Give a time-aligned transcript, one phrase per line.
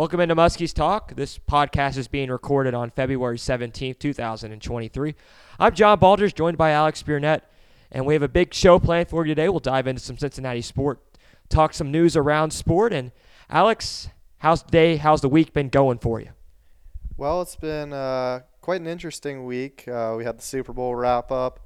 [0.00, 1.14] Welcome into Muskies Talk.
[1.14, 5.14] This podcast is being recorded on February 17th, 2023.
[5.58, 7.46] I'm John Balders, joined by Alex Burnett,
[7.92, 9.50] and we have a big show planned for you today.
[9.50, 11.02] We'll dive into some Cincinnati sport,
[11.50, 13.12] talk some news around sport, and
[13.50, 14.08] Alex,
[14.38, 16.30] how's the day, how's the week been going for you?
[17.18, 19.86] Well, it's been uh, quite an interesting week.
[19.86, 21.60] Uh, we had the Super Bowl wrap up,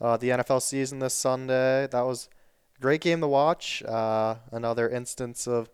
[0.00, 1.88] uh, the NFL season this Sunday.
[1.90, 2.28] That was
[2.76, 3.82] a great game to watch.
[3.82, 5.68] Uh, another instance of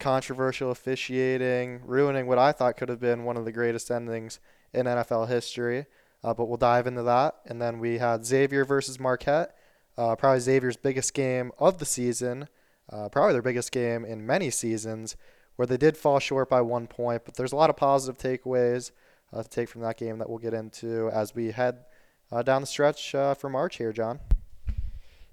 [0.00, 4.40] controversial officiating, ruining what I thought could have been one of the greatest endings
[4.72, 5.86] in NFL history.
[6.22, 7.36] Uh, but we'll dive into that.
[7.46, 9.56] And then we had Xavier versus Marquette,
[9.96, 12.48] uh, probably Xavier's biggest game of the season,
[12.92, 15.16] uh, probably their biggest game in many seasons,
[15.56, 17.24] where they did fall short by one point.
[17.24, 18.90] But there's a lot of positive takeaways
[19.32, 21.84] uh, to take from that game that we'll get into as we head
[22.30, 24.20] uh, down the stretch uh, for March here, John.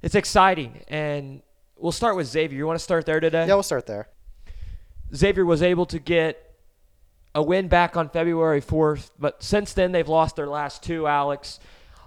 [0.02, 0.84] It's exciting.
[0.88, 1.42] And
[1.78, 2.58] we'll start with Xavier.
[2.58, 3.48] You want to start there today?
[3.48, 4.08] Yeah, we'll start there.
[5.16, 6.56] Xavier was able to get
[7.34, 11.60] a win back on February 4th, but since then they've lost their last two, Alex,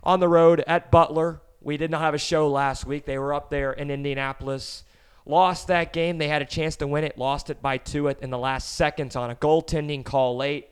[0.03, 1.41] on the road at Butler.
[1.61, 3.05] We did not have a show last week.
[3.05, 4.85] They were up there in Indianapolis.
[5.27, 6.19] Lost that game.
[6.19, 9.15] They had a chance to win it, lost it by two in the last seconds
[9.15, 10.69] on a goaltending call late.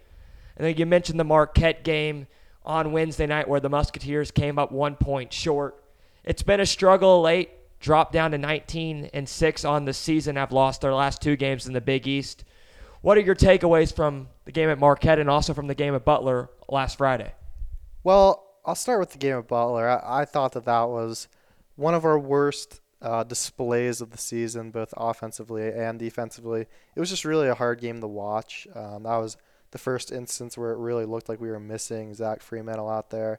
[0.57, 2.27] And then you mentioned the Marquette game
[2.65, 5.83] on Wednesday night where the Musketeers came up one point short.
[6.25, 10.53] It's been a struggle late dropped down to 19 and 6 on the season, have
[10.53, 12.45] lost their last two games in the Big East.
[13.01, 16.05] What are your takeaways from the game at Marquette and also from the game at
[16.05, 17.33] Butler last Friday?
[18.03, 19.89] Well, I'll start with the game at Butler.
[19.89, 21.29] I, I thought that that was
[21.77, 26.63] one of our worst uh, displays of the season, both offensively and defensively.
[26.95, 28.67] It was just really a hard game to watch.
[28.75, 29.37] Um, that was
[29.71, 33.39] the first instance where it really looked like we were missing Zach Freemantle out there,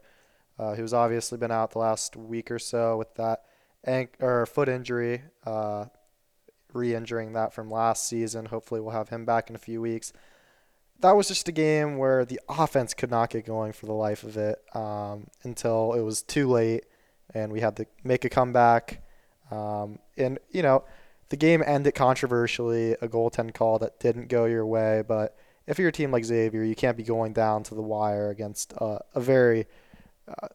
[0.57, 3.43] uh, who's obviously been out the last week or so with that
[3.85, 5.85] ank- or foot injury, uh,
[6.73, 8.45] re-injuring that from last season.
[8.45, 10.13] Hopefully, we'll have him back in a few weeks.
[11.01, 14.23] That was just a game where the offense could not get going for the life
[14.23, 16.85] of it um, until it was too late,
[17.33, 19.01] and we had to make a comeback.
[19.49, 20.83] Um, and you know,
[21.29, 25.03] the game ended controversially, a goaltend call that didn't go your way.
[25.07, 25.37] But
[25.67, 28.73] if you're a team like Xavier, you can't be going down to the wire against
[28.79, 29.67] uh, a very
[30.27, 30.47] uh,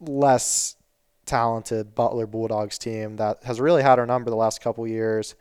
[0.00, 0.76] less
[1.28, 5.34] talented Butler Bulldogs team that has really had our number the last couple years.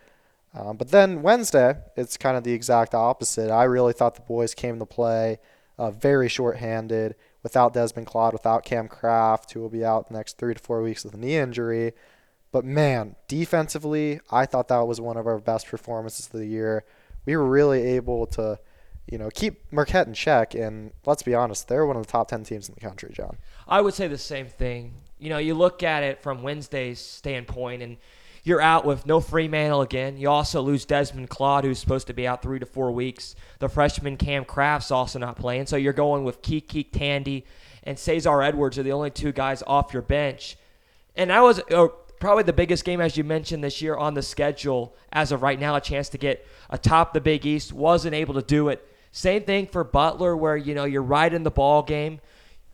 [0.53, 3.51] Um, but then Wednesday, it's kind of the exact opposite.
[3.51, 5.39] I really thought the boys came to play
[5.77, 7.15] uh, very short-handed,
[7.47, 10.81] without Desmond Claude, without Kam Craft, who will be out the next three to four
[10.81, 11.93] weeks with a knee injury.
[12.51, 16.83] But man, defensively, I thought that was one of our best performances of the year.
[17.25, 18.59] We were really able to,
[19.09, 20.55] you know, keep Marquette in check.
[20.55, 23.37] And let's be honest, they're one of the top 10 teams in the country, John.
[23.65, 27.81] I would say the same thing you know, you look at it from Wednesday's standpoint,
[27.81, 27.97] and
[28.43, 30.17] you're out with no Freemantle again.
[30.17, 33.35] You also lose Desmond Claude, who's supposed to be out three to four weeks.
[33.59, 35.65] The freshman Kam Craft's also not playing.
[35.65, 37.45] So you're going with KyKy Tandy
[37.83, 40.57] and Cesar Edwards are the only two guys off your bench.
[41.15, 41.87] And that was uh,
[42.19, 45.59] probably the biggest game, as you mentioned, this year on the schedule as of right
[45.59, 45.75] now.
[45.75, 47.73] A chance to get atop the Big East.
[47.73, 48.85] Wasn't able to do it.
[49.11, 52.19] Same thing for Butler, where, you know, you're right in the ball game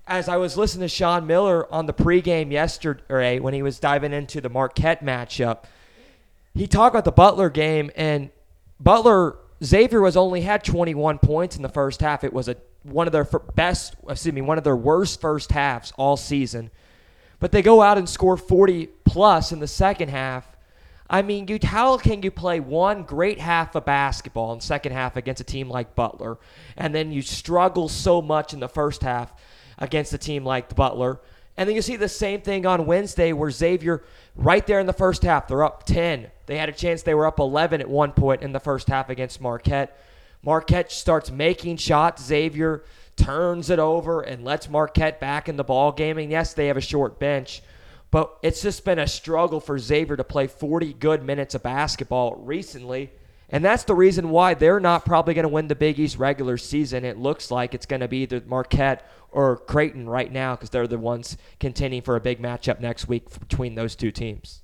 [0.07, 4.13] as I was listening to Sean Miller on the pregame yesterday when he was diving
[4.13, 5.63] into the Marquette matchup,
[6.53, 8.29] he talked about the Butler game and
[8.79, 12.23] Butler Xavier was only had 21 points in the first half.
[12.23, 13.23] It was a one of their
[13.55, 16.69] best, excuse me, one of their worst first halves all season.
[17.39, 20.45] But they go out and score 40 plus in the second half.
[21.09, 25.15] I mean, you how can you play one great half of basketball in second half
[25.15, 26.37] against a team like Butler,
[26.75, 29.33] and then you struggle so much in the first half?
[29.83, 31.19] Against a team like the Butler.
[31.57, 34.03] And then you see the same thing on Wednesday where Xavier,
[34.35, 36.31] right there in the first half, they're up 10.
[36.45, 39.09] They had a chance, they were up 11 at one point in the first half
[39.09, 39.99] against Marquette.
[40.41, 42.23] Marquette starts making shots.
[42.23, 42.83] Xavier
[43.17, 46.17] turns it over and lets Marquette back in the ball game.
[46.17, 47.61] And yes, they have a short bench,
[48.09, 52.35] but it's just been a struggle for Xavier to play 40 good minutes of basketball
[52.37, 53.11] recently.
[53.53, 56.57] And that's the reason why they're not probably going to win the Big East regular
[56.57, 57.05] season.
[57.05, 60.87] It looks like it's going to be either Marquette or Creighton right now because they're
[60.87, 64.63] the ones contending for a big matchup next week between those two teams.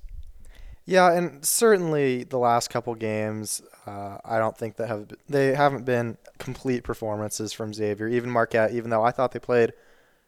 [0.86, 5.84] Yeah, and certainly the last couple games, uh, I don't think that have they haven't
[5.84, 8.08] been complete performances from Xavier.
[8.08, 9.72] Even Marquette, even though I thought they played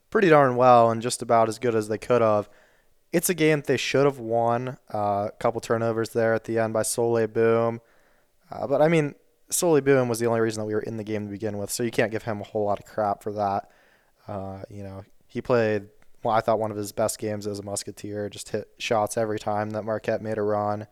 [0.08, 2.48] pretty darn well and just about as good as they could have.
[3.12, 4.76] It's a game they should have won.
[4.94, 7.80] Uh, a couple turnovers there at the end by Souley Boum.
[8.52, 9.14] Uh, but I mean,
[9.50, 11.70] Souley Boum was the only reason that we were in the game to begin with,
[11.70, 13.70] so you can't give him a whole lot of crap for that.
[14.28, 15.88] Uh, you know, he played,
[16.22, 19.38] well, I thought one of his best games as a Musketeer, just hit shots every
[19.38, 20.86] time that Marquette made a run.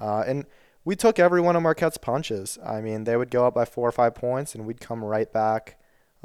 [0.00, 0.46] Uh, and
[0.84, 2.58] we took every one of Marquette's punches.
[2.64, 5.32] I mean, they would go up by four or five points, and we'd come right
[5.32, 5.78] back,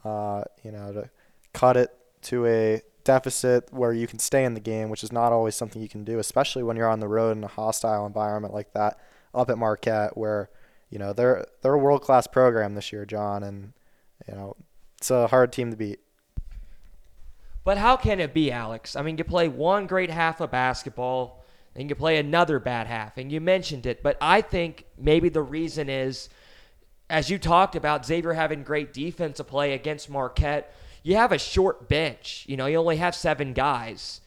[0.03, 1.09] uh, you know, to
[1.53, 5.31] cut it to a deficit where you can stay in the game, which is not
[5.31, 8.53] always something you can do, especially when you're on the road in a hostile environment
[8.53, 8.99] like that
[9.33, 10.49] up at Marquette, where
[10.89, 13.74] you know they're they're a world class program this year, John, and
[14.27, 14.56] you know
[14.97, 16.00] it's a hard team to beat.
[17.63, 18.95] But how can it be, Alex?
[18.95, 21.44] I mean, you play one great half of basketball,
[21.75, 24.01] and you play another bad half, and you mentioned it.
[24.01, 26.30] But I think maybe the reason is,
[27.09, 30.74] as you talked about, Xavier having great defensive play against Marquette.
[31.03, 32.45] You have a short bench.
[32.47, 34.21] You know, you only have seven guys.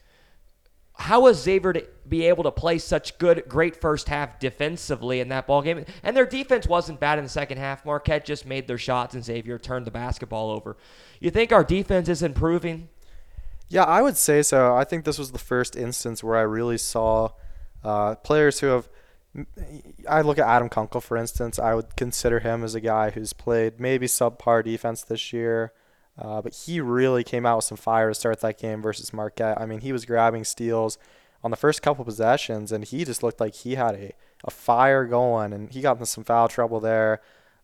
[1.02, 5.30] How was Xavier to be able to play such good, great first half defensively in
[5.30, 5.84] that ball game?
[6.04, 7.84] And their defense wasn't bad in the second half.
[7.84, 10.76] Marquette just made their shots, and Xavier turned the basketball over.
[11.18, 12.88] You think our defense is improving?
[13.68, 14.76] Yeah, I would say so.
[14.76, 17.30] I think this was the first instance where I really saw
[17.82, 18.88] uh, players who have.
[20.08, 21.58] I look at Adam Kunkel, for instance.
[21.58, 25.72] I would consider him as a guy who's played maybe subpar defense this year,
[26.18, 29.60] uh, but he really came out with some fire to start that game versus Marquette.
[29.60, 30.98] I mean, he was grabbing steals
[31.42, 34.12] on the first couple possessions, and he just looked like he had a,
[34.44, 37.20] a fire going, and he got into some foul trouble there.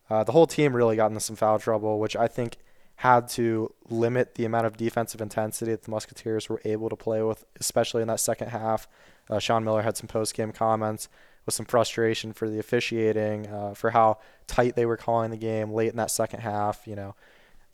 [0.09, 2.57] Uh, the whole team really got into some foul trouble, which I think–
[2.99, 7.21] had to limit the amount of defensive intensity that the Musketeers were able to play
[7.21, 8.89] with, especially in that second half.
[9.29, 11.07] Uh, Sean Miller had some post game comments
[11.45, 14.17] with some frustration for the officiating, uh, for how
[14.47, 16.85] tight they were calling the game late in that second half.
[16.85, 17.15] You know,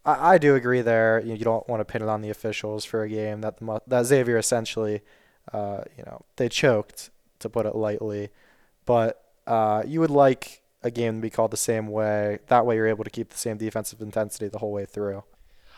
[0.06, 1.20] I, I do agree there.
[1.20, 3.58] You, know, you, don't want to pin it on the officials for a game that
[3.58, 5.02] the, that Xavier essentially,
[5.52, 7.10] uh, you know, they choked
[7.40, 8.30] to put it lightly,
[8.86, 12.40] but uh, you would like a game to be called the same way.
[12.48, 15.24] That way, you're able to keep the same defensive intensity the whole way through.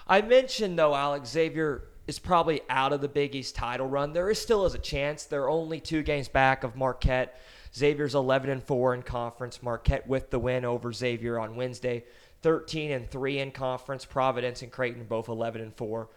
[0.08, 4.14] I mentioned though, Alex Xavier is probably out of the Big East title run.
[4.14, 5.26] There is still is a chance.
[5.26, 7.40] They're only two games back of Marquette.
[7.76, 9.62] Xavier's 11 and 4 in conference.
[9.62, 12.06] Marquette with the win over Xavier on Wednesday.
[12.42, 14.06] 13 and 3 in conference.
[14.06, 16.08] Providence and Creighton both 11 and 4.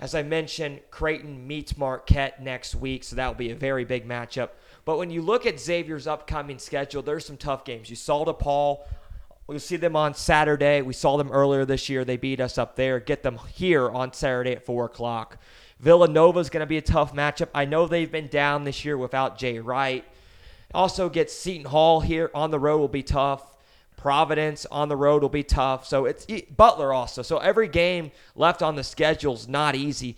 [0.00, 4.08] As I mentioned, Creighton meets Marquette next week, so that will be a very big
[4.08, 4.50] matchup.
[4.84, 7.88] But when you look at Xavier's upcoming schedule, there's some tough games.
[7.88, 8.80] You saw DePaul.
[9.46, 10.82] We'll see them on Saturday.
[10.82, 12.04] We saw them earlier this year.
[12.04, 12.98] They beat us up there.
[12.98, 15.38] Get them here on Saturday at 4 o'clock.
[15.78, 17.48] Villanova is going to be a tough matchup.
[17.54, 20.04] I know they've been down this year without Jay Wright.
[20.74, 23.51] Also, get Seton Hall here on the road will be tough.
[23.96, 25.86] Providence on the road will be tough.
[25.86, 27.22] So it's Butler also.
[27.22, 30.16] So every game left on the schedule is not easy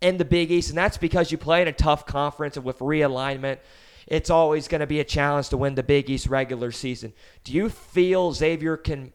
[0.00, 2.80] in the Big East, and that's because you play in a tough conference and with
[2.80, 3.58] realignment
[4.06, 7.12] it's always going to be a challenge to win the Big East regular season.
[7.44, 9.12] Do you feel Xavier can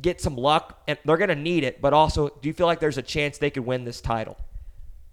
[0.00, 0.82] get some luck?
[0.88, 3.38] And they're going to need it, but also, do you feel like there's a chance
[3.38, 4.36] they could win this title?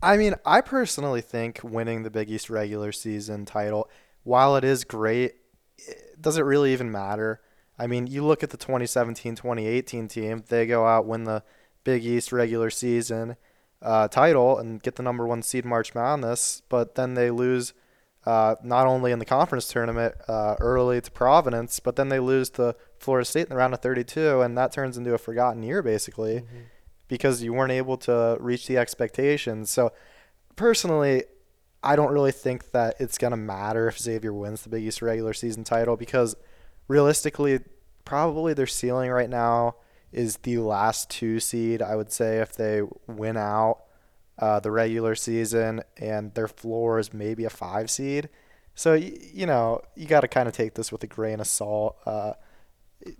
[0.01, 3.89] I mean, I personally think winning the Big East regular season title,
[4.23, 5.35] while it is great,
[5.77, 7.41] it doesn't really even matter.
[7.79, 11.43] I mean, you look at the 2017 2018 team, they go out, win the
[11.83, 13.35] Big East regular season
[13.81, 17.73] uh, title, and get the number one seed March Madness, but then they lose
[18.25, 22.49] uh, not only in the conference tournament uh, early to Providence, but then they lose
[22.49, 25.81] to Florida State in the round of 32, and that turns into a forgotten year
[25.81, 26.57] basically mm-hmm.
[27.07, 29.69] because you weren't able to reach the expectations.
[29.69, 29.93] So,
[30.57, 31.23] personally,
[31.83, 35.01] I don't really think that it's going to matter if Xavier wins the Big East
[35.01, 36.35] regular season title because
[36.87, 37.59] realistically,
[38.05, 39.75] probably their ceiling right now
[40.11, 43.83] is the last two seed, I would say, if they win out
[44.39, 48.29] uh, the regular season, and their floor is maybe a five seed.
[48.75, 51.97] So you know you got to kind of take this with a grain of salt.
[52.05, 52.33] Uh,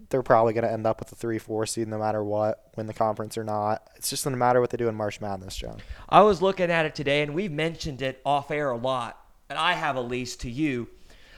[0.09, 2.87] they're probably going to end up with a three, four seed no matter what, win
[2.87, 3.87] the conference or not.
[3.95, 5.81] It's just to matter what they do in March Madness, John.
[6.09, 9.19] I was looking at it today, and we've mentioned it off air a lot,
[9.49, 10.87] and I have at least to you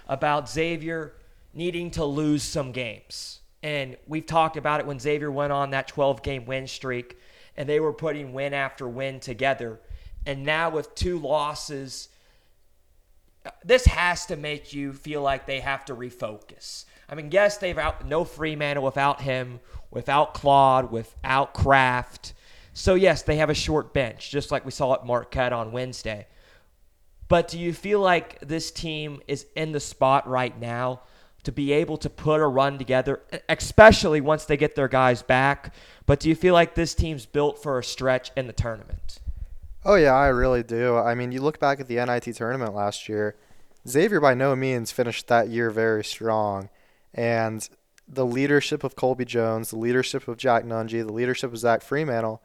[0.07, 1.13] about Xavier
[1.53, 3.39] needing to lose some games.
[3.61, 7.17] And we've talked about it when Xavier went on that 12 game win streak
[7.57, 9.79] and they were putting win after win together.
[10.25, 12.09] And now with two losses,
[13.63, 16.85] this has to make you feel like they have to refocus.
[17.09, 19.59] I mean, yes, they've out no Freeman without him,
[19.91, 22.33] without Claude, without Craft.
[22.73, 26.27] So yes, they have a short bench, just like we saw at Marquette on Wednesday.
[27.27, 31.01] But do you feel like this team is in the spot right now
[31.43, 35.73] to be able to put a run together, especially once they get their guys back.
[36.05, 39.19] But do you feel like this team's built for a stretch in the tournament?
[39.85, 40.97] Oh, yeah, I really do.
[40.97, 43.35] I mean, you look back at the NIT tournament last year,
[43.87, 46.69] Xavier by no means finished that year very strong.
[47.13, 47.67] And
[48.07, 52.39] the leadership of Colby Jones, the leadership of Jack Nunge, the leadership of Zach Freemantle,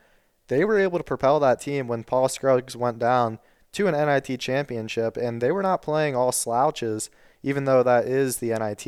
[0.49, 3.39] they were able to propel that team when Paul Scruggs went down
[3.73, 7.11] to an NIT championship, and they were not playing all slouches
[7.45, 8.87] even though that is the NIT.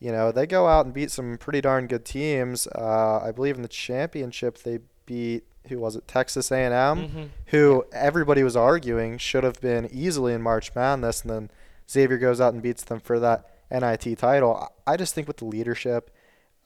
[0.00, 2.66] you know, they go out and beat some pretty darn good teams.
[2.68, 7.22] Uh, I believe in the championship they beat who was it Texas A&M, Mm-hmm.
[7.46, 11.50] who everybody was arguing should have been easily in March Madness, and then
[11.90, 14.66] Xavier goes out and beats them for that NIT title.
[14.86, 16.10] I just think with the leadership,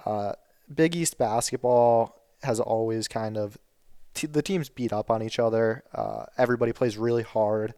[0.07, 0.35] uh,
[0.73, 3.59] Big East basketball has always kind of
[4.15, 5.83] t- the teams beat up on each other.
[5.93, 7.75] Uh, everybody plays really hard,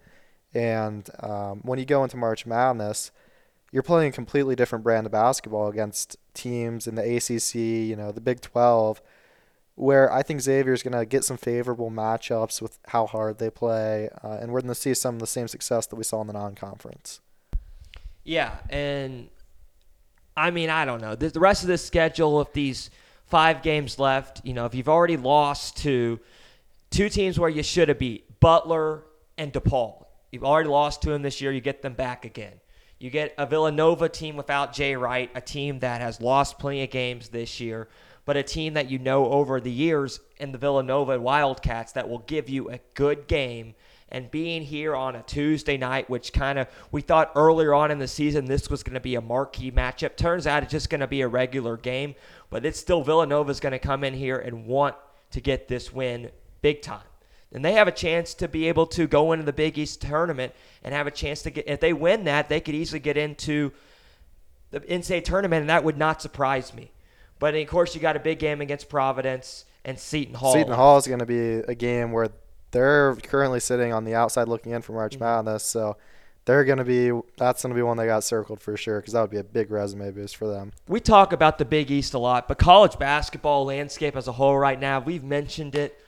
[0.53, 3.11] and um, when you go into March Madness,
[3.75, 8.13] you're playing a completely different brand of basketball against teams in the ACC, you know,
[8.13, 9.03] the Big 12,
[9.75, 14.11] where I think Xavier's going to get some favorable matchups with how hard they play,
[14.23, 16.29] uh, and we're going to see some of the same success that we saw in
[16.29, 17.19] the non-conference.
[18.23, 19.29] Yeah, and
[20.37, 21.17] I mean, I don't know.
[21.17, 22.91] The, the rest of this schedule, if these
[23.27, 26.21] five games left, you know, if you've already lost to
[26.91, 29.03] two teams where you should have beat Butler
[29.37, 31.51] and DePaul, you've already lost to them this year.
[31.51, 32.61] You get them back again.
[33.05, 36.89] You get a Villanova team without Jay Wright, a team that has lost plenty of
[36.89, 37.87] games this year,
[38.25, 42.21] but a team that you know over the years in the Villanova Wildcats that will
[42.21, 43.75] give you a good game
[44.09, 47.99] and being here on a Tuesday night, which kind of we thought earlier on in
[47.99, 50.17] the season this was going to be a marquee matchup.
[50.17, 52.15] Turns out it's just going to be a regular game,
[52.49, 54.97] but it's still Villanova's going to come in here and want
[55.33, 56.31] to get this win
[56.63, 57.05] big time.
[57.55, 60.53] And they have a chance to be able to go into the Big East tournament
[60.83, 61.69] and have a chance to get.
[61.69, 63.73] If they win that, they could easily get into
[64.71, 66.91] the NCAA tournament, and that would not surprise me.
[67.39, 70.53] But of course, you got a big game against Providence and Seton Hall.
[70.53, 72.29] Seton Hall is going to be a game where
[72.73, 75.25] they're currently sitting on the outside looking in for March mm-hmm.
[75.25, 75.97] Madness, so
[76.45, 79.15] they're going to be that's going to be one they got circled for sure because
[79.15, 80.73] that would be a big resume boost for them.
[80.89, 84.59] We talk about the Big East a lot, but college basketball landscape as a whole
[84.59, 86.01] right now, we've mentioned it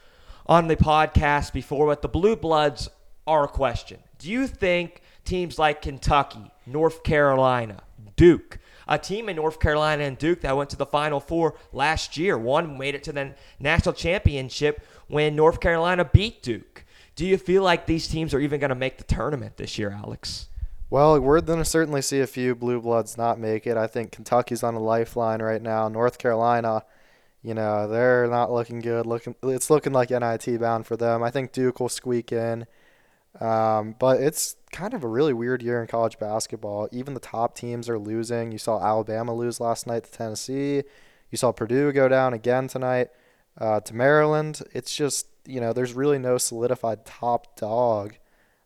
[0.46, 2.88] on the podcast before, but the Blue Bloods
[3.26, 3.98] are a question.
[4.18, 7.82] Do you think teams like Kentucky, North Carolina,
[8.14, 12.16] Duke, a team in North Carolina and Duke that went to the Final Four last
[12.16, 16.84] year, one made it to the national championship when North Carolina beat Duke.
[17.16, 19.90] Do you feel like these teams are even going to make the tournament this year,
[19.90, 20.48] Alex?
[20.88, 23.76] Well, we're going to certainly see a few blue bloods not make it.
[23.76, 25.88] I think Kentucky's on a lifeline right now.
[25.88, 26.84] North Carolina,
[27.46, 29.06] you know, they're not looking good.
[29.06, 31.22] Looking, it's looking like NIT bound for them.
[31.22, 32.66] I think Duke will squeak in.
[33.40, 36.88] Um, but it's kind of a really weird year in college basketball.
[36.90, 38.50] Even the top teams are losing.
[38.50, 40.82] You saw Alabama lose last night to Tennessee.
[41.30, 43.10] You saw Purdue go down again tonight
[43.56, 44.62] uh, to Maryland.
[44.72, 48.16] It's just, you know, there's really no solidified top dog.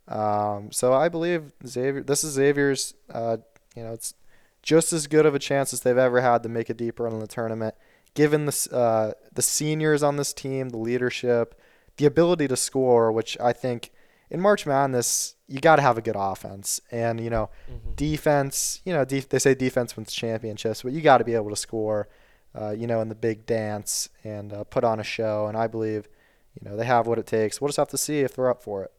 [0.09, 2.03] Um, so I believe Xavier.
[2.03, 2.95] This is Xavier's.
[3.13, 3.37] Uh,
[3.77, 4.15] you know, it's
[4.63, 7.13] just as good of a chance as they've ever had to make a deep run
[7.13, 7.75] in the tournament.
[8.15, 11.61] Given the uh, the seniors on this team, the leadership,
[11.97, 13.91] the ability to score, which I think
[14.31, 17.93] in March Madness you got to have a good offense, and you know, Mm-hmm.
[17.97, 18.81] defense.
[18.85, 21.57] You know, def- they say defense wins championships, but you got to be able to
[21.57, 22.09] score.
[22.53, 25.69] Uh, you know, in the big dance and uh, put on a show, and I
[25.69, 26.09] believe,
[26.61, 27.61] you know, they have what it takes.
[27.61, 28.93] We'll just have to see if they're up for it.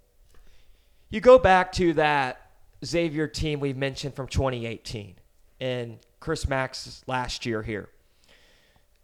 [1.10, 2.50] You go back to that
[2.86, 5.16] Xavier team we mentioned from 2018
[5.60, 7.90] and Chris Mack's last year here.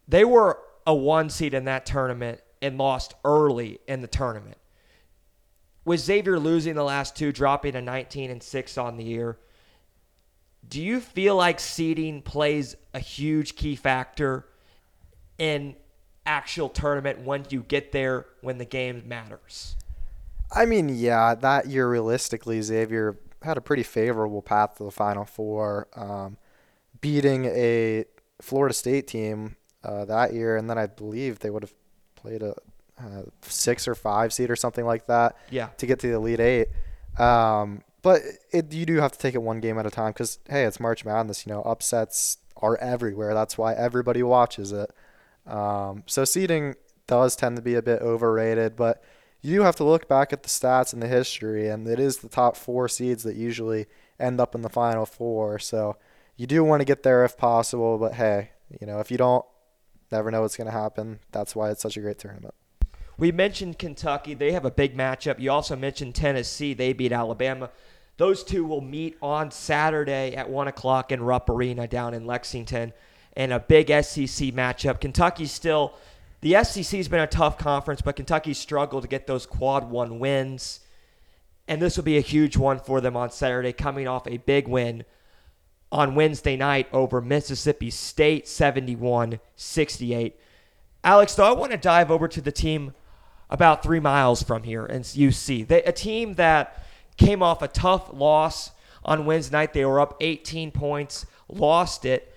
[0.07, 4.57] They were a one seed in that tournament and lost early in the tournament.
[5.85, 9.37] With Xavier losing the last two, dropping a 19 and 6 on the year,
[10.67, 14.47] do you feel like seeding plays a huge key factor
[15.37, 15.75] in
[16.25, 19.75] actual tournament when you get there when the game matters?
[20.51, 25.25] I mean, yeah, that year realistically, Xavier had a pretty favorable path to the Final
[25.25, 26.37] Four, um,
[26.99, 28.05] beating a
[28.41, 29.55] Florida State team
[29.87, 31.73] uh, that year, and then I believe they would have
[32.15, 32.53] played a
[32.99, 35.67] uh, six or five seed or something like that Yeah.
[35.77, 36.67] to get to the Elite Eight.
[37.19, 40.39] Um, but it, you do have to take it one game at a time because
[40.49, 41.45] hey, it's March Madness.
[41.45, 43.33] You know, upsets are everywhere.
[43.33, 44.89] That's why everybody watches it.
[45.45, 46.75] Um, so seeding
[47.07, 49.01] does tend to be a bit overrated, but
[49.41, 52.17] you do have to look back at the stats and the history, and it is
[52.17, 53.85] the top four seeds that usually
[54.19, 55.59] end up in the final four.
[55.59, 55.95] So
[56.35, 58.51] you do want to get there if possible, but hey,
[58.81, 59.45] you know, if you don't,
[60.11, 61.19] never know what's going to happen.
[61.31, 62.53] That's why it's such a great tournament.
[63.17, 64.33] We mentioned Kentucky.
[64.35, 65.39] They have a big matchup.
[65.39, 66.73] You also mentioned Tennessee.
[66.73, 67.71] They beat Alabama.
[68.17, 72.93] Those two will meet on Saturday at 1 o'clock in Rupp Arena down in Lexington
[73.35, 74.99] in a big SEC matchup.
[74.99, 75.93] Kentucky's still,
[76.41, 80.79] the SEC's been a tough conference, but Kentucky struggled to get those quad one wins.
[81.67, 84.67] And this will be a huge one for them on Saturday, coming off a big
[84.67, 85.05] win
[85.91, 90.35] on Wednesday night over Mississippi State 71 68.
[91.03, 92.93] Alex, though, I want to dive over to the team
[93.49, 95.67] about three miles from here and UC.
[95.67, 98.71] They, a team that came off a tough loss
[99.05, 99.73] on Wednesday night.
[99.73, 102.33] They were up 18 points, lost it.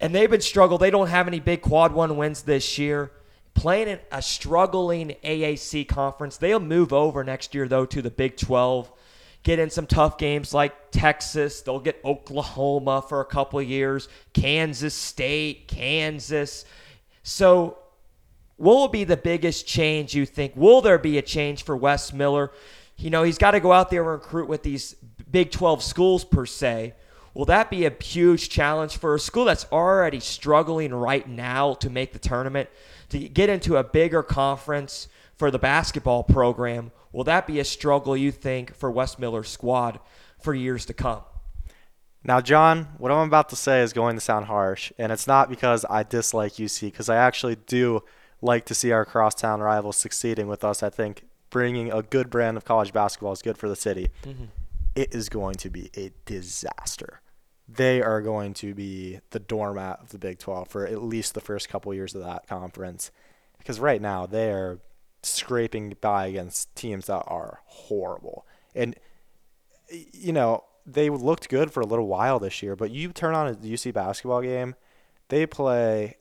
[0.00, 0.80] and they've been struggled.
[0.80, 3.12] They don't have any big quad one wins this year.
[3.54, 8.36] Playing in a struggling AAC conference, they'll move over next year though to the Big
[8.36, 8.90] 12.
[9.46, 11.60] Get in some tough games like Texas.
[11.60, 16.64] They'll get Oklahoma for a couple years, Kansas State, Kansas.
[17.22, 17.78] So,
[18.56, 20.54] what will be the biggest change you think?
[20.56, 22.50] Will there be a change for Wes Miller?
[22.96, 24.96] You know, he's got to go out there and recruit with these
[25.30, 26.94] Big 12 schools per se.
[27.32, 31.88] Will that be a huge challenge for a school that's already struggling right now to
[31.88, 32.68] make the tournament,
[33.10, 36.92] to get into a bigger conference for the basketball program?
[37.12, 40.00] Will that be a struggle, you think, for Wes Miller's squad
[40.40, 41.22] for years to come?
[42.24, 45.48] Now, John, what I'm about to say is going to sound harsh, and it's not
[45.48, 48.02] because I dislike UC, because I actually do
[48.42, 50.82] like to see our crosstown rivals succeeding with us.
[50.82, 54.08] I think bringing a good brand of college basketball is good for the city.
[54.24, 54.46] Mm-hmm.
[54.96, 57.20] It is going to be a disaster
[57.68, 61.40] they are going to be the doormat of the Big 12 for at least the
[61.40, 63.10] first couple years of that conference.
[63.58, 64.78] Because right now they are
[65.22, 68.46] scraping by against teams that are horrible.
[68.74, 68.94] And,
[69.90, 73.48] you know, they looked good for a little while this year, but you turn on
[73.48, 74.74] a UC basketball game,
[75.28, 76.16] they play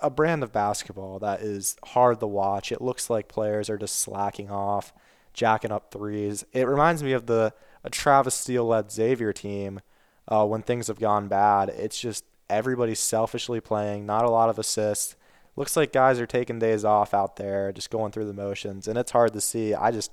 [0.00, 2.72] a brand of basketball that is hard to watch.
[2.72, 4.92] It looks like players are just slacking off,
[5.32, 6.44] jacking up threes.
[6.52, 7.52] It reminds me of the
[7.84, 9.80] a Travis Steele led Xavier team
[10.26, 11.68] uh, when things have gone bad.
[11.68, 15.16] It's just everybody's selfishly playing, not a lot of assists.
[15.58, 18.96] Looks like guys are taking days off out there, just going through the motions, and
[18.96, 19.74] it's hard to see.
[19.74, 20.12] I just,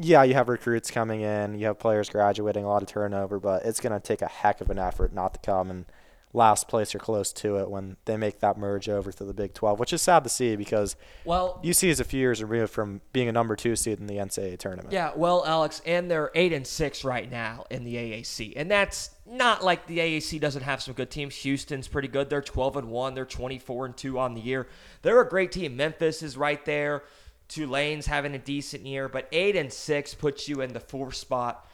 [0.00, 3.66] yeah, you have recruits coming in, you have players graduating, a lot of turnover, but
[3.66, 5.84] it's going to take a heck of an effort not to come and
[6.32, 9.54] last place or close to it when they make that merge over to the Big
[9.54, 13.00] 12, which is sad to see because well, UC is a few years removed from
[13.12, 14.92] being a number two seed in the NCAA tournament.
[14.92, 19.10] Yeah, well, Alex, and they're eight and six right now in the AAC, and that's
[19.26, 21.34] not like the AAC doesn't have some good teams.
[21.36, 24.66] Houston's pretty good; they're 12 and one, they're 24 and two on the year.
[25.02, 25.76] They're a great team.
[25.76, 27.04] Memphis is right there.
[27.48, 31.66] Tulane's having a decent year, but eight and six puts you in the fourth spot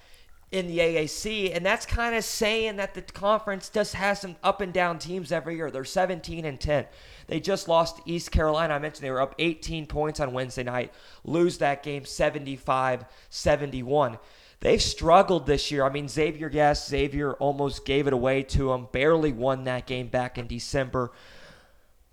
[0.52, 4.60] in the AAC, and that's kind of saying that the conference just has some up
[4.60, 5.70] and down teams every year.
[5.70, 6.86] They're 17 and 10.
[7.26, 8.74] They just lost to East Carolina.
[8.74, 10.92] I mentioned they were up 18 points on Wednesday night,
[11.24, 14.18] lose that game 75 71.
[14.60, 15.84] They've struggled this year.
[15.84, 20.06] I mean, Xavier, yes, Xavier almost gave it away to them, barely won that game
[20.06, 21.10] back in December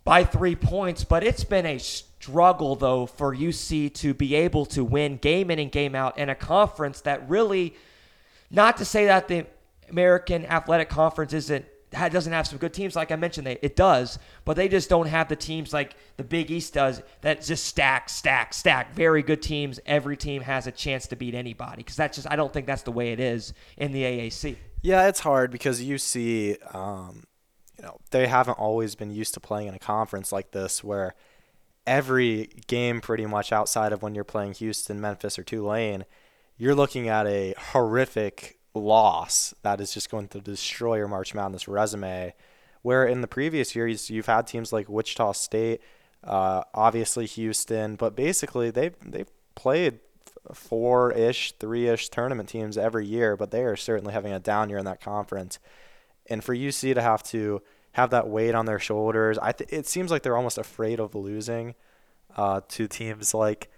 [0.04, 4.84] by three points, but it's been a struggle, though, for UC to be able to
[4.84, 7.76] win game in and game out in a conference that really
[8.52, 9.46] not to say that the
[9.90, 14.20] American Athletic Conference isn't doesn't have some good teams like I mentioned they, it does
[14.46, 18.10] but they just don't have the teams like the Big East does that just stack
[18.10, 19.80] stack stack very good teams.
[19.88, 22.84] Every team has a chance to beat anybody because that's just I don't think that's
[22.84, 27.24] the way it is in the AAC yeah it's hard because you see um,
[27.78, 31.16] you know they haven't always been used to playing in a conference like this where
[31.88, 36.06] every game pretty much outside of when you're playing Houston Memphis or Tulane
[36.60, 41.68] you're looking at a horrific loss that is just going to destroy your March Madness
[41.68, 42.36] resume.
[42.82, 45.82] Where in the previous years you've had teams like Wichita State,
[46.24, 50.00] uh, obviously Houston, but basically they've they've played
[50.54, 54.70] four ish, three ish tournament teams every year, but they are certainly having a down
[54.70, 55.60] year in that conference.
[56.30, 57.62] And for UC to have to
[57.94, 61.16] have that weight on their shoulders, I th- it seems like they're almost afraid of
[61.16, 61.76] losing
[62.36, 63.70] uh, to teams like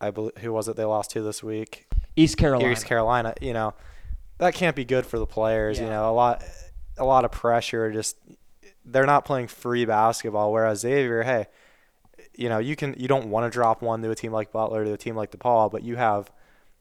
[0.00, 1.86] I believe who was it they lost to this week?
[2.16, 2.70] East Carolina.
[2.70, 3.74] East Carolina, you know,
[4.38, 5.78] that can't be good for the players.
[5.78, 5.84] Yeah.
[5.84, 6.44] You know, a lot,
[6.96, 7.92] a lot of pressure.
[7.92, 8.16] Just
[8.84, 10.52] they're not playing free basketball.
[10.52, 11.46] Whereas Xavier, hey,
[12.36, 14.84] you know, you can you don't want to drop one to a team like Butler
[14.84, 16.30] to a team like DePaul, but you have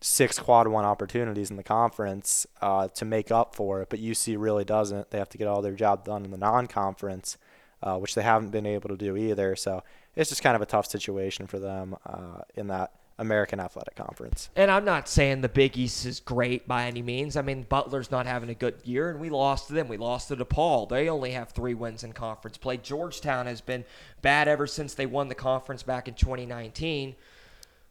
[0.02, 3.90] six quad one opportunities in the conference uh, to make up for it.
[3.90, 5.12] But UC really doesn't.
[5.12, 7.38] They have to get all their job done in the non-conference,
[7.82, 9.56] uh, which they haven't been able to do either.
[9.56, 9.82] So
[10.16, 14.50] it's just kind of a tough situation for them uh, in that American Athletic Conference.
[14.56, 17.38] And I'm not saying the Big East is great by any means.
[17.38, 19.88] I mean, Butler's not having a good year, and we lost to them.
[19.88, 20.90] We lost to DePaul.
[20.90, 22.78] They only have three wins in conference play.
[22.78, 23.86] Georgetown has been
[24.22, 27.16] bad ever since they won the conference back in 2019.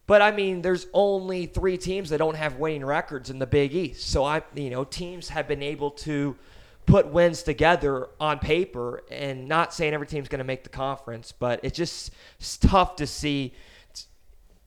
[0.05, 3.73] But I mean, there's only three teams that don't have winning records in the Big
[3.73, 4.09] East.
[4.09, 6.35] So I, you know, teams have been able to
[6.85, 11.31] put wins together on paper, and not saying every team's going to make the conference,
[11.31, 13.53] but it's just it's tough to see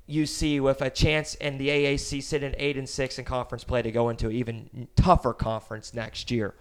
[0.08, 3.90] UC with a chance in the AAC sitting eight and six in conference play to
[3.90, 6.54] go into an even tougher conference next year.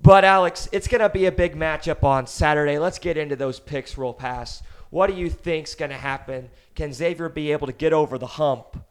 [0.00, 2.78] But Alex, it's going to be a big matchup on Saturday.
[2.78, 4.64] Let's get into those picks real fast.
[4.90, 6.50] What do you think's going to happen?
[6.74, 8.84] Can Xavier be able to get over the hump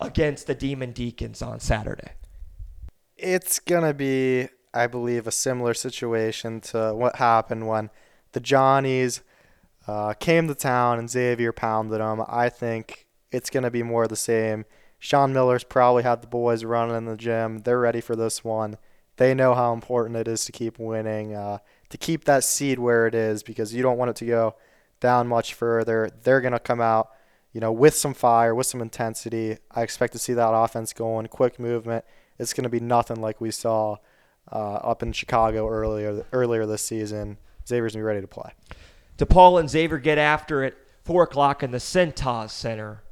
[0.00, 2.12] against the Demon Deacons on Saturday?
[3.16, 7.90] It's going to be I believe, a similar situation to what happened when
[8.32, 9.22] the Johnnies
[9.86, 12.22] uh, came to town and Xavier pounded them.
[12.28, 14.64] I think it's going to be more of the same.
[14.98, 17.58] Sean Miller's probably had the boys running in the gym.
[17.58, 18.76] They're ready for this one.
[19.16, 23.06] They know how important it is to keep winning, uh, to keep that seed where
[23.06, 24.54] it is, because you don't want it to go
[25.00, 26.10] down much further.
[26.22, 27.10] They're going to come out,
[27.52, 29.58] you know, with some fire, with some intensity.
[29.70, 32.04] I expect to see that offense going, quick movement.
[32.38, 33.96] It's going to be nothing like we saw
[34.52, 37.38] uh, up in Chicago earlier earlier this season.
[37.66, 38.52] Xavier's gonna be ready to play.
[39.20, 43.02] DePaul and Xavier get after it four o'clock in the Cintas Center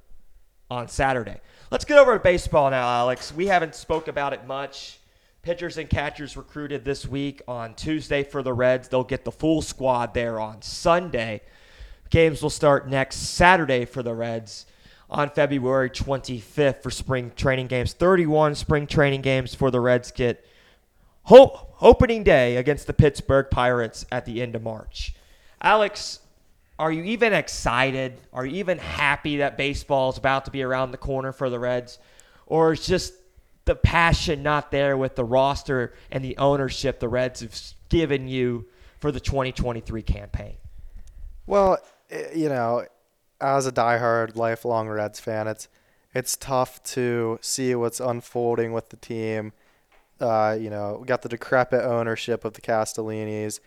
[0.70, 1.38] on Saturday.
[1.70, 3.30] Let's get over to baseball now, Alex.
[3.34, 5.00] We haven't spoke about it much.
[5.42, 8.88] Pitchers and catchers recruited this week on Tuesday for the Reds.
[8.88, 11.42] They'll get the full squad there on Sunday.
[12.08, 14.64] Games will start next Saturday for the Reds
[15.10, 17.92] on February 25th for spring training games.
[17.92, 20.42] 31 spring training games for the Reds get
[21.24, 25.12] ho- opening day against the Pittsburgh Pirates at the end of March.
[25.60, 26.20] Alex,
[26.78, 28.20] are you even excited?
[28.32, 31.58] Are you even happy that baseball is about to be around the corner for the
[31.58, 31.98] Reds?
[32.46, 33.14] Or is just
[33.64, 37.54] the passion not there with the roster and the ownership the Reds have
[37.88, 38.66] given you
[39.00, 40.56] for the 2023 campaign?
[41.46, 41.78] Well,
[42.34, 42.86] you know,
[43.40, 45.68] as a diehard lifelong Reds fan, it's
[46.14, 49.52] it's tough to see what's unfolding with the team.
[50.20, 53.60] Uh, you know, we got the decrepit ownership of the Castellinis,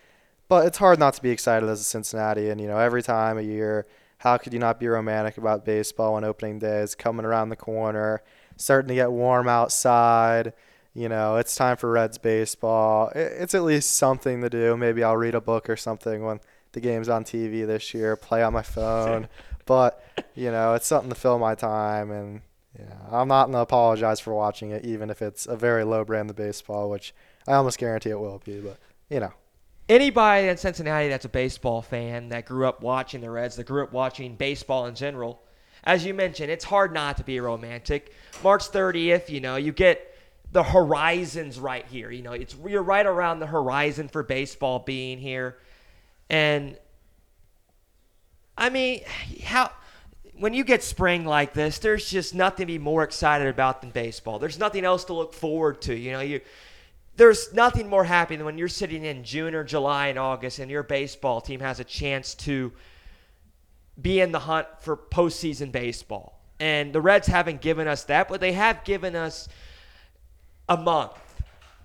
[0.52, 2.50] but it's hard not to be excited as a Cincinnati.
[2.50, 3.88] And you know, every time a year,
[4.18, 7.56] how could you not be romantic about baseball when opening day is coming around the
[7.56, 8.22] corner,
[8.58, 10.52] starting to get warm outside?
[10.94, 13.14] You know, it's time for Reds baseball.
[13.16, 14.76] It's at least something to do.
[14.76, 16.42] Maybe I'll read a book or something when
[16.74, 19.30] the game's on TV this year, play on my phone.
[19.66, 20.04] but,
[20.36, 22.12] you know, it's something to fill my time.
[22.12, 22.42] And,
[22.78, 26.04] know, I'm not going to apologize for watching it, even if it's a very low
[26.04, 27.14] brand of baseball, which
[27.48, 28.60] I almost guarantee it will be.
[28.60, 28.78] But,
[29.10, 29.32] you know.
[29.89, 33.84] Anybody in Cincinnati that's a baseball fan that grew up watching the Reds, that grew
[33.84, 35.41] up watching baseball in general,
[35.84, 38.13] as you mentioned, it's hard not to be romantic.
[38.44, 40.15] March 30th, you know, you get
[40.52, 42.12] the horizons right here.
[42.12, 45.58] You know, it's you're right around the horizon for baseball being here.
[46.30, 46.78] And
[48.58, 49.02] I mean,
[49.44, 49.72] how
[50.34, 53.91] when you get spring like this, there's just nothing to be more excited about than
[53.91, 54.39] baseball.
[54.39, 55.96] There's nothing else to look forward to.
[55.96, 56.41] You know, you
[57.17, 60.71] there's nothing more happy than when you're sitting in June or July and August and
[60.71, 62.71] your baseball team has a chance to
[64.02, 66.39] be in the hunt for postseason baseball.
[66.60, 69.50] And the Reds haven't given us that, but they have given us
[70.69, 71.17] a month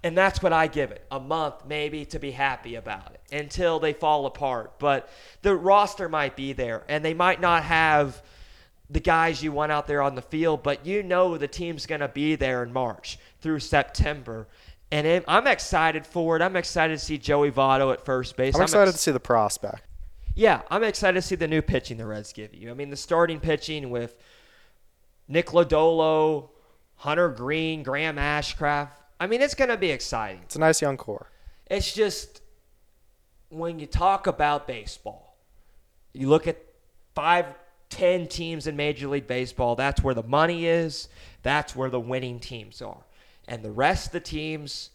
[0.07, 3.81] and that's what I give it a month, maybe, to be happy about it until
[3.81, 4.79] they fall apart.
[4.79, 5.09] But
[5.43, 8.23] the roster might be there, and they might not have
[8.89, 12.03] the guys you want out there on the field, but you know the team's going
[12.03, 14.47] to be there in March through September.
[14.93, 16.43] And I'm excited for it.
[16.43, 18.55] I'm excited to see Joey Votto at first base.
[18.55, 19.83] I'm excited I'm ex- to see the prospect.
[20.35, 22.71] Yeah, I'm excited to see the new pitching the Reds give you.
[22.71, 24.15] I mean, the starting pitching with
[25.29, 26.51] Nick Lodolo,
[26.97, 28.91] Hunter Greene, Graham Ashcraft.
[29.19, 30.43] I mean, it's going to be exciting.
[30.43, 31.31] It's a nice young core.
[31.69, 32.43] It's just
[33.49, 35.37] when you talk about baseball,
[36.13, 36.59] you look at
[37.15, 37.47] five,
[37.89, 39.75] ten teams in Major League Baseball.
[39.75, 41.09] That's where the money is.
[41.43, 43.06] That's where the winning teams are.
[43.49, 44.91] And the rest of the teams,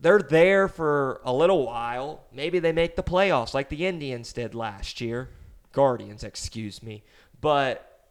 [0.00, 2.24] they're there for a little while.
[2.32, 5.30] Maybe they make the playoffs like the Indians did last year.
[5.72, 7.04] Guardians, excuse me.
[7.40, 8.10] But,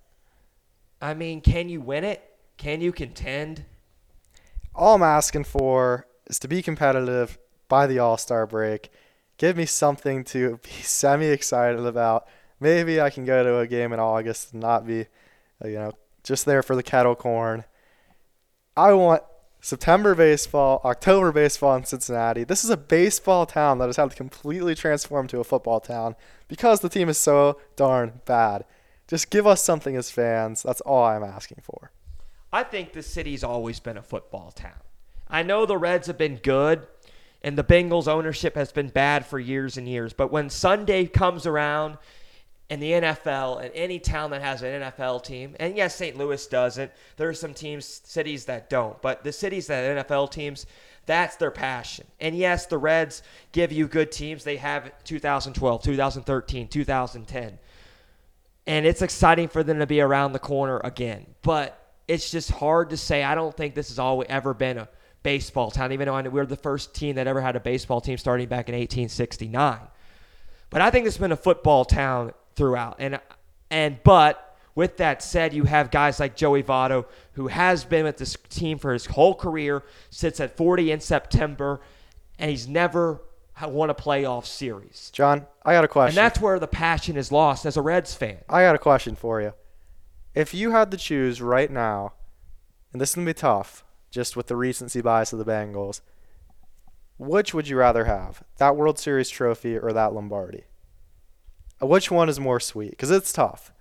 [1.02, 2.24] I mean, can you win it?
[2.58, 3.66] Can you contend?
[4.78, 7.38] all I'm asking for is to be competitive
[7.68, 8.92] by the All Star break.
[9.38, 12.28] Give me something to be semi excited about.
[12.60, 15.08] Maybe I can go to a game in August and not be,
[15.64, 15.92] you know,
[16.24, 17.66] just there for the kettle corn.
[18.78, 19.24] I want
[19.60, 22.44] September baseball, October baseball in Cincinnati.
[22.44, 26.16] This is a baseball town that has had to completely transform to a football town
[26.48, 28.66] because the team is so darn bad.
[29.08, 30.62] Just give us something as fans.
[30.62, 31.90] That's all I'm asking for.
[32.54, 34.80] I think the city's always been a football town.
[35.28, 36.86] I know the Reds have been good
[37.42, 41.48] and the Bengals ownership has been bad for years and years, but when Sunday comes
[41.48, 41.98] around
[42.70, 46.18] in the NFL and any town that has an NFL team, and yes, St.
[46.18, 46.92] Louis doesn't.
[47.16, 50.66] There are some teams, cities that don't, but the cities that have NFL teams,
[51.06, 52.06] that's their passion.
[52.20, 54.44] And yes, the Reds give you good teams.
[54.44, 57.60] They have 2012, 2013, 2010.
[58.68, 61.26] And it's exciting for them to be around the corner again.
[61.42, 63.24] But it's just hard to say.
[63.24, 64.90] I don't think this has always ever been a
[65.24, 68.50] baseball town, even though we're the first team that ever had a baseball team starting
[68.50, 69.80] back in 1869.
[70.70, 72.98] But I think it's been a football town throughout.
[73.00, 73.20] And
[73.72, 78.18] and but with that said, you have guys like Joey Votto, who has been with
[78.18, 81.80] this team for his whole career, sits at 40 in September,
[82.38, 83.22] and he's never
[83.64, 85.10] won a playoff series.
[85.14, 86.18] John, I got a question.
[86.18, 88.38] And that's where the passion is lost as a Reds fan.
[88.48, 89.54] I got a question for you.
[90.36, 92.14] If you had to choose right now,
[92.92, 96.02] and this is going to be tough, just with the recency bias of the Bengals,
[97.18, 98.44] which would you rather have?
[98.58, 100.66] That World Series trophy or that Lombardi?
[101.80, 102.92] Which one is more sweet?
[102.92, 103.72] Because it's tough.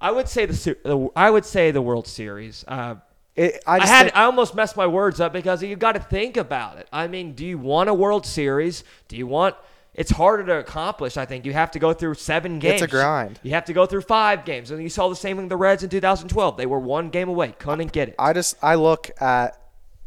[0.00, 2.64] I would say the, the I would say the World Series.
[2.66, 2.96] Uh,
[3.36, 6.00] It, I, I, had think- I almost messed my words up because you've got to
[6.00, 6.88] think about it.
[6.92, 8.82] I mean, do you want a World Series?
[9.08, 9.54] Do you want?
[9.92, 11.16] It's harder to accomplish.
[11.16, 12.74] I think you have to go through seven games.
[12.80, 13.40] It's a grind.
[13.42, 15.56] You have to go through five games, and you saw the same thing with the
[15.56, 16.56] Reds in 2012.
[16.56, 18.14] They were one game away, couldn't get it.
[18.18, 19.60] I just I look at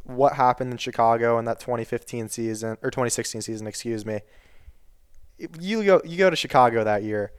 [0.06, 4.21] what happened in Chicago in that 2015 season or 2016 season, excuse me.
[5.38, 7.32] You go you go to Chicago that year.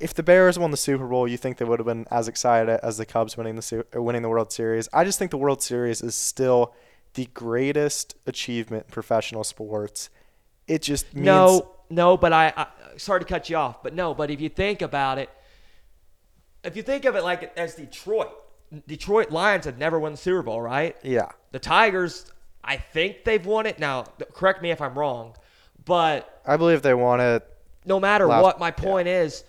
[0.00, 2.78] If the Bears won the Super Bowl, you think they would have been as excited
[2.84, 4.88] as the Cubs winning the uh, winning the World Series.
[4.92, 6.74] I just think the World Series is still
[7.14, 10.10] the greatest achievement in professional sports.
[10.68, 14.14] It just means no, no, but I, I sorry to cut you off, but no,
[14.14, 15.30] but if you think about it,
[16.62, 18.30] if you think of it like as Detroit,
[18.86, 20.96] Detroit Lions have never won the Super Bowl, right?
[21.02, 21.30] yeah.
[21.50, 22.30] The Tigers,
[22.62, 23.78] I think they've won it.
[23.78, 25.34] Now, correct me if I'm wrong,
[25.88, 27.42] but I believe they want it.
[27.84, 29.42] no matter Last- what, my point is,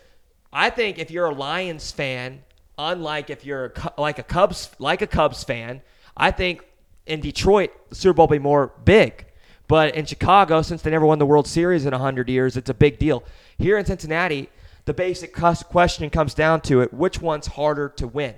[0.52, 2.42] I think if you're a Lions fan,
[2.78, 5.82] unlike if you're a, like a Cubs like a Cubs fan,
[6.18, 6.66] I think
[7.06, 9.26] in Detroit the Super Bowl will be more big.
[9.68, 12.74] But in Chicago, since they never won the World Series in 100 years, it's a
[12.74, 13.24] big deal.
[13.60, 14.50] Here in Cincinnati,
[14.86, 18.34] the basic question comes down to it: which one's harder to win?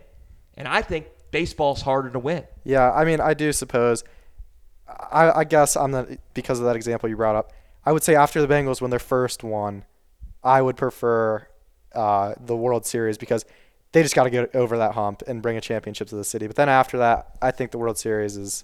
[0.58, 2.44] And I think baseball's harder to win.
[2.66, 4.04] Yeah, I mean, I do suppose.
[4.88, 7.54] I, I guess I'm the because of that example you brought up.
[7.86, 9.86] I would say after the Bengals when their first one,
[10.44, 11.48] I would prefer
[11.94, 13.46] uh, the World Series because
[13.92, 16.48] they just got to get over that hump and bring a championship to the city.
[16.48, 18.64] But then after that, I think the World Series is,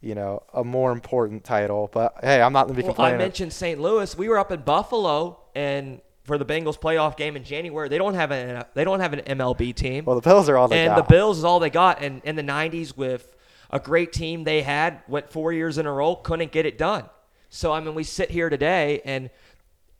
[0.00, 1.90] you know, a more important title.
[1.92, 3.80] But hey, I'm not going to be Well, I mentioned St.
[3.80, 4.16] Louis.
[4.16, 7.88] We were up in Buffalo and for the Bengals playoff game in January.
[7.88, 10.04] They don't have an they don't have an MLB team.
[10.04, 11.08] well, the Bills are all they and got.
[11.08, 12.02] the Bills is all they got.
[12.02, 13.34] And in the '90s, with
[13.70, 17.04] a great team they had, went four years in a row, couldn't get it done.
[17.50, 19.30] So I mean, we sit here today, and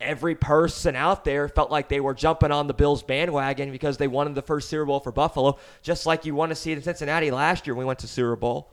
[0.00, 4.08] every person out there felt like they were jumping on the Bills bandwagon because they
[4.08, 6.82] won the first Super Bowl for Buffalo, just like you want to see it in
[6.82, 7.74] Cincinnati last year.
[7.74, 8.72] when We went to Super Bowl,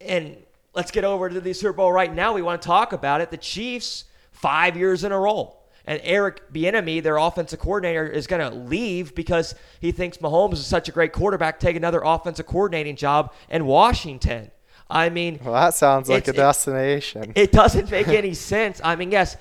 [0.00, 0.36] and
[0.74, 2.32] let's get over to the Super Bowl right now.
[2.34, 3.30] We want to talk about it.
[3.30, 5.56] The Chiefs, five years in a row.
[5.86, 10.66] And Eric Bieniemy, their offensive coordinator, is going to leave because he thinks Mahomes is
[10.66, 11.58] such a great quarterback.
[11.58, 14.50] Take another offensive coordinating job in Washington.
[14.90, 17.32] I mean, well, that sounds like a It's- it- destination.
[17.36, 18.80] it doesn't make any sense.
[18.82, 19.36] I mean, yes,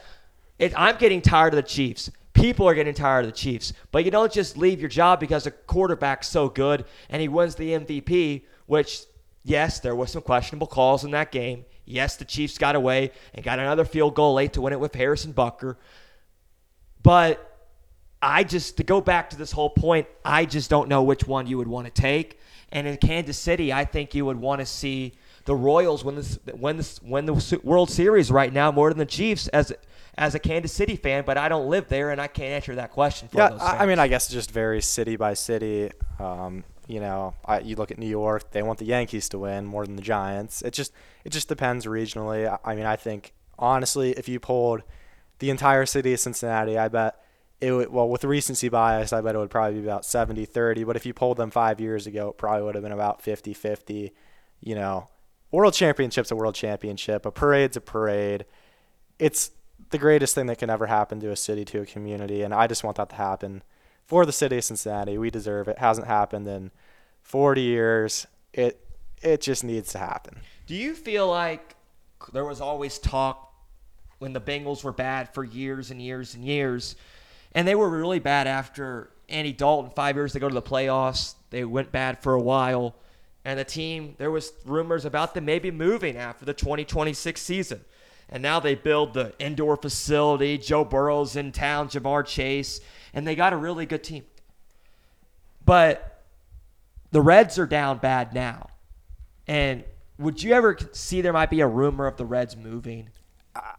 [0.59, 2.11] it, I'm getting tired of the Chiefs.
[2.33, 3.73] People are getting tired of the Chiefs.
[3.91, 7.55] But you don't just leave your job because a quarterback's so good and he wins
[7.55, 9.01] the MVP, which,
[9.43, 11.65] yes, there was some questionable calls in that game.
[11.85, 14.93] Yes, the Chiefs got away and got another field goal late to win it with
[14.93, 15.75] Harrison Butker.
[17.01, 17.45] But
[18.21, 21.47] I just to go back to this whole point, I just don't know which one
[21.47, 22.39] you would want to take.
[22.71, 25.13] And in Kansas City, I think you would want to see
[25.45, 29.05] the Royals win this win this win the World Series right now more than the
[29.05, 29.73] Chiefs as
[30.17, 31.23] as a Kansas City fan.
[31.25, 33.79] But I don't live there, and I can't answer that question for Yeah, those I,
[33.79, 35.91] I mean, I guess it just varies city by city.
[36.19, 39.65] Um, you know, I, you look at New York; they want the Yankees to win
[39.65, 40.61] more than the Giants.
[40.61, 42.47] It just it just depends regionally.
[42.47, 44.83] I, I mean, I think honestly, if you pulled
[45.39, 47.21] the entire city of Cincinnati, I bet
[47.61, 47.89] it would.
[47.89, 50.85] Well, with recency bias, I bet it would probably be about 70-30.
[50.85, 54.11] But if you pulled them five years ago, it probably would have been about 50-50.
[54.61, 55.07] You know,
[55.51, 57.25] world championship's a world championship.
[57.25, 58.45] A parade's a parade.
[59.17, 59.51] It's
[59.89, 62.67] the greatest thing that can ever happen to a city, to a community, and I
[62.67, 63.63] just want that to happen
[64.05, 65.17] for the city of Cincinnati.
[65.17, 65.77] We deserve it.
[65.79, 66.71] Hasn't happened in
[67.23, 68.27] 40 years.
[68.53, 68.85] It
[69.21, 70.39] it just needs to happen.
[70.65, 71.75] Do you feel like
[72.31, 73.53] there was always talk
[74.19, 76.95] when the Bengals were bad for years and years and years,
[77.53, 81.35] and they were really bad after Andy Dalton five years to go to the playoffs?
[81.49, 82.95] They went bad for a while,
[83.45, 87.81] and the team there was rumors about them maybe moving after the 2026 season.
[88.31, 90.57] And now they build the indoor facility.
[90.59, 92.79] Joe Burrow's in town, Ja'Marr Chase,
[93.13, 94.23] and they got a really good team.
[95.65, 96.21] But
[97.11, 98.69] the Reds are down bad now.
[99.47, 99.83] And
[100.19, 103.09] would you ever see there might be a rumor of the Reds moving,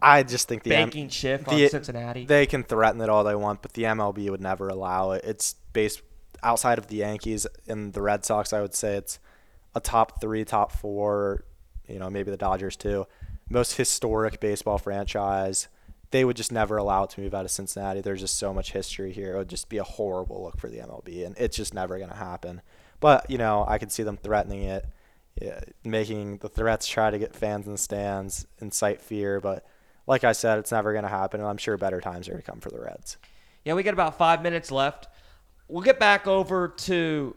[0.02, 2.24] I- just think the M- banking shift the- on Cincinnati?
[2.26, 5.24] They can threaten it all they want, but the MLB would never allow it.
[5.24, 6.02] It's based
[6.42, 8.52] outside of the Yankees and the Red Sox.
[8.52, 9.18] I would say it's
[9.74, 11.44] a top three, top four.
[11.88, 13.06] You know, maybe the Dodgers too.
[13.48, 15.68] Most historic baseball franchise
[16.10, 18.00] they would just never allow it to move out of Cincinnati.
[18.00, 19.34] There's just so much history here.
[19.34, 22.10] It would just be a horrible look for the MLB, and it's just never going
[22.10, 22.62] to happen.
[22.98, 24.86] But you know, I could see them threatening it,
[25.40, 29.40] yeah, making the threats try to get fans in the stands, incite fear.
[29.40, 29.64] But
[30.06, 32.42] like I said, it's never going to happen, and I'm sure better times are going
[32.42, 33.16] to come for the Reds.
[33.64, 35.06] Yeah, we got about five minutes left.
[35.68, 37.36] We'll get back over to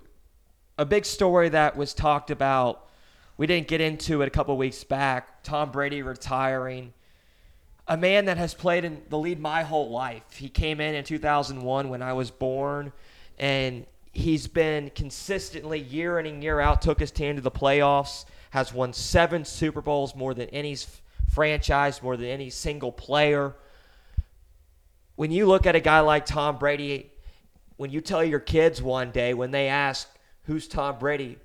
[0.77, 2.89] a big story that was talked about.
[3.37, 5.43] We didn't get into it a couple weeks back.
[5.43, 6.93] Tom Brady retiring.
[7.87, 10.23] A man that has played in the lead my whole life.
[10.35, 12.93] He came in in 2001 when I was born,
[13.37, 18.25] and he's been consistently year in and year out, took his team to the playoffs,
[18.51, 20.77] has won seven Super Bowls, more than any
[21.29, 23.55] franchise, more than any single player.
[25.15, 27.11] When you look at a guy like Tom Brady,
[27.75, 30.07] when you tell your kids one day, when they ask,
[30.45, 31.37] Who's Tom Brady?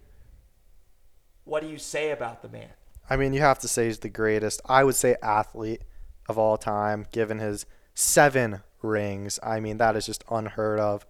[1.44, 2.70] What do you say about the man?
[3.08, 4.60] I mean, you have to say he's the greatest.
[4.66, 5.82] I would say athlete
[6.28, 9.38] of all time, given his seven rings.
[9.42, 11.06] I mean, that is just unheard of.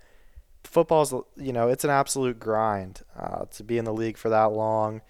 [0.65, 4.53] Football's, you know, it's an absolute grind uh, to be in the league for that
[4.53, 5.01] long,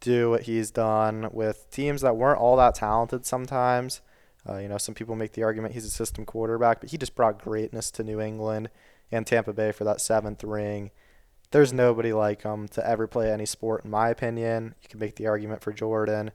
[0.00, 4.00] do what he's done with teams that weren't all that talented sometimes.
[4.48, 7.16] Uh, you know, some people make the argument he's a system quarterback, but he just
[7.16, 8.70] brought greatness to New England
[9.10, 10.92] and Tampa Bay for that seventh ring
[11.50, 14.74] there's nobody like him to ever play any sport, in my opinion.
[14.82, 16.30] You can make the argument for Jordan,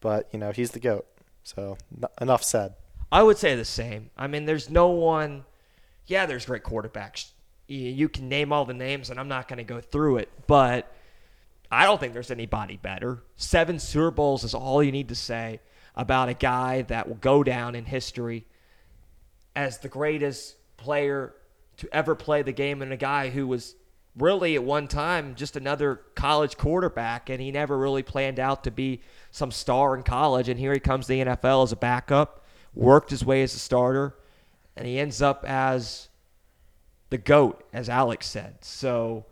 [0.00, 1.06] but you know he's the goat.
[1.44, 2.74] So n- enough said.
[3.12, 4.10] I would say the same.
[4.16, 5.44] I mean, there's no one.
[6.06, 7.30] Yeah, there's great quarterbacks.
[7.68, 10.92] You can name all the names, and I'm not going to go through it, but
[11.70, 13.22] I don't think there's anybody better.
[13.36, 15.60] Seven Super Bowls is all you need to say
[15.96, 18.46] about a guy that will go down in history
[19.56, 21.34] as the greatest player
[21.78, 23.74] to ever play the game, and a guy who was
[24.18, 28.70] really at one time just another college quarterback, and he never really planned out to
[28.70, 29.00] be
[29.30, 30.48] some star in college.
[30.48, 33.58] And here he comes to the NFL as a backup, worked his way as a
[33.58, 34.14] starter,
[34.76, 36.08] and he ends up as
[37.10, 38.56] the goat, as Alex said.
[38.62, 39.26] So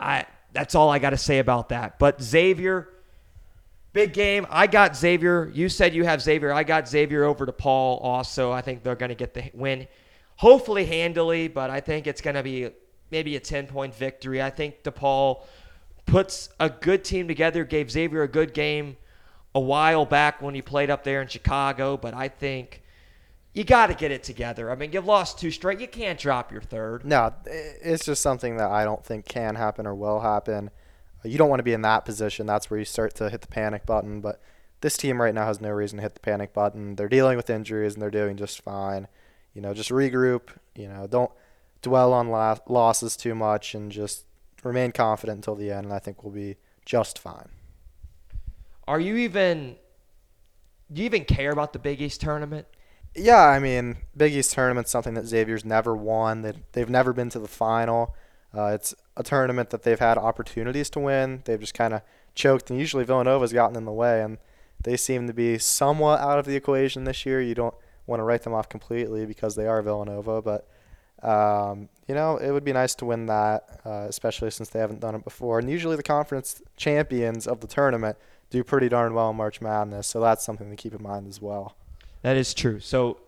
[0.00, 1.98] I that's all I got to say about that.
[1.98, 2.88] But Xavier,
[3.92, 4.46] big game.
[4.48, 5.50] I got Xavier.
[5.52, 6.52] You said you have Xavier.
[6.52, 8.02] I got Xavier over DePaul.
[8.02, 9.86] Also, I think they're going to get the win,
[10.36, 12.70] hopefully handily, but I think it's going to be
[13.10, 14.42] maybe a 10 point victory.
[14.42, 15.42] I think DePaul
[16.06, 18.96] puts a good team together, gave Xavier a good game
[19.54, 22.82] a while back when he played up there in Chicago, but I think
[23.54, 24.70] you got to get it together.
[24.70, 25.80] I mean, you've lost two straight.
[25.80, 27.06] You can't drop your third.
[27.06, 30.70] No, it's just something that I don't think can happen or will happen.
[31.24, 32.46] You don't want to be in that position.
[32.46, 34.20] That's where you start to hit the panic button.
[34.20, 34.42] But
[34.82, 36.96] this team right now has no reason to hit the panic button.
[36.96, 39.08] They're dealing with injuries and they're doing just fine.
[39.54, 40.50] You know, just regroup.
[40.74, 41.32] You know, don't
[41.82, 44.24] dwell on la- losses too much and just
[44.62, 47.48] remain confident until the end, and I think we'll be just fine.
[48.86, 49.76] Are you even?
[50.92, 52.66] Do you even care about the Big East tournament?
[53.14, 56.42] Yeah, I mean, Big East tournament's something that Xavier's never won.
[56.42, 58.14] They they've never been to the final.
[58.54, 61.42] Uh, it's a tournament that they've had opportunities to win.
[61.44, 62.02] They've just kind of
[62.34, 64.38] choked, and usually Villanova's gotten in the way, and
[64.82, 67.40] they seem to be somewhat out of the equation this year.
[67.40, 67.74] You don't
[68.06, 70.68] want to write them off completely because they are Villanova, but
[71.22, 75.00] um, you know, it would be nice to win that, uh, especially since they haven't
[75.00, 75.58] done it before.
[75.58, 78.16] And usually the conference champions of the tournament
[78.50, 81.40] do pretty darn well in March Madness, so that's something to keep in mind as
[81.40, 81.74] well.
[82.22, 82.80] That is true.
[82.80, 83.18] So,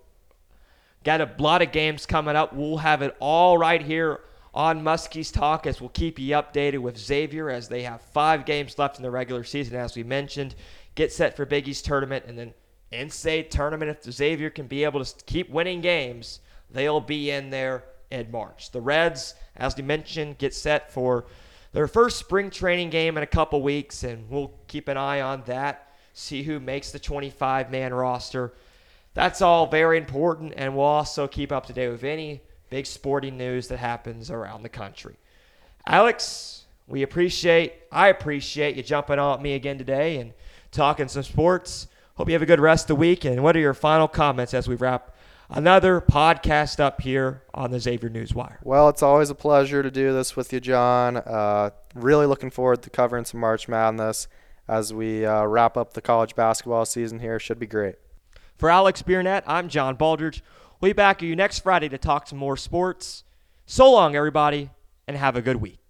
[1.04, 2.52] got a lot of games coming up.
[2.52, 4.20] We'll have it all right here
[4.54, 8.78] on Muskie's Talk as we'll keep you updated with Xavier as they have five games
[8.78, 10.54] left in the regular season, as we mentioned.
[10.94, 12.54] Get set for Big East tournament and then
[12.90, 13.90] in-state tournament.
[13.90, 16.40] If Xavier can be able to keep winning games,
[16.70, 18.70] they'll be in there in March.
[18.70, 21.26] The Reds, as we mentioned, get set for
[21.72, 25.42] their first spring training game in a couple weeks, and we'll keep an eye on
[25.46, 28.54] that, see who makes the 25 man roster.
[29.14, 33.36] That's all very important, and we'll also keep up to date with any big sporting
[33.36, 35.16] news that happens around the country.
[35.86, 40.32] Alex, we appreciate, I appreciate you jumping on me again today and
[40.70, 41.88] talking some sports.
[42.14, 43.24] Hope you have a good rest of the week.
[43.24, 45.14] And what are your final comments as we wrap
[45.50, 48.56] another podcast up here on the Xavier Newswire.
[48.62, 51.16] Well, it's always a pleasure to do this with you, John.
[51.16, 54.28] Uh, really looking forward to covering some March Madness
[54.66, 57.38] as we uh, wrap up the college basketball season here.
[57.38, 57.96] Should be great.
[58.56, 60.42] For Alex Biernet, I'm John Baldridge.
[60.80, 63.24] We'll be back with you next Friday to talk some more sports.
[63.66, 64.70] So long, everybody,
[65.06, 65.87] and have a good week.